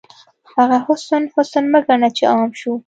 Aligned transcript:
هغه 0.55 0.77
حسن، 0.87 1.23
حسن 1.35 1.63
مه 1.73 1.79
ګڼه 1.87 2.09
چې 2.17 2.23
عام 2.33 2.51
شو 2.59 2.71